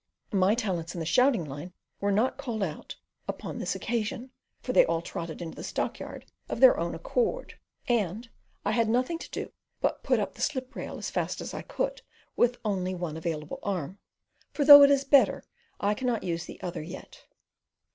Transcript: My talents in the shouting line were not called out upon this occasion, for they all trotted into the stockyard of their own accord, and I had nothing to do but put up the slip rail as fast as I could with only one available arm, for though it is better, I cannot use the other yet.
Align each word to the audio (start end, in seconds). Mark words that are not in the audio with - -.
My 0.33 0.55
talents 0.55 0.95
in 0.95 0.99
the 0.99 1.05
shouting 1.05 1.45
line 1.45 1.73
were 1.99 2.11
not 2.11 2.39
called 2.39 2.63
out 2.63 2.95
upon 3.27 3.59
this 3.59 3.75
occasion, 3.75 4.31
for 4.59 4.73
they 4.73 4.83
all 4.83 5.03
trotted 5.03 5.43
into 5.43 5.55
the 5.55 5.63
stockyard 5.63 6.25
of 6.49 6.59
their 6.59 6.75
own 6.79 6.95
accord, 6.95 7.59
and 7.87 8.27
I 8.65 8.71
had 8.71 8.89
nothing 8.89 9.19
to 9.19 9.29
do 9.29 9.51
but 9.79 10.01
put 10.01 10.19
up 10.19 10.33
the 10.33 10.41
slip 10.41 10.73
rail 10.75 10.97
as 10.97 11.11
fast 11.11 11.39
as 11.39 11.53
I 11.53 11.61
could 11.61 12.01
with 12.35 12.57
only 12.65 12.95
one 12.95 13.15
available 13.15 13.59
arm, 13.61 13.99
for 14.51 14.65
though 14.65 14.81
it 14.81 14.89
is 14.89 15.03
better, 15.03 15.43
I 15.79 15.93
cannot 15.93 16.23
use 16.23 16.45
the 16.45 16.59
other 16.63 16.81
yet. 16.81 17.25